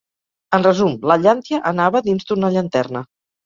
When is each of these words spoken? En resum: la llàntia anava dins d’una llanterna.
En 0.57 0.65
resum: 0.67 0.95
la 1.11 1.19
llàntia 1.25 1.61
anava 1.75 2.05
dins 2.11 2.29
d’una 2.31 2.53
llanterna. 2.59 3.09